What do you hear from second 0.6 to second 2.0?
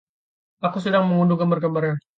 Aku sedang mengunduh gambar-gambarnya.